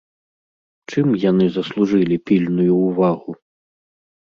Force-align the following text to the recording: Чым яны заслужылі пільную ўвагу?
Чым 0.89 1.07
яны 1.29 1.45
заслужылі 1.59 2.21
пільную 2.31 2.73
ўвагу? 2.87 3.41